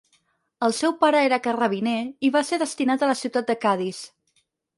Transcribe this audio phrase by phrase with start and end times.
[0.67, 1.93] El seu pare era carrabiner
[2.29, 4.03] i va ser destinat a la ciutat de Cadis.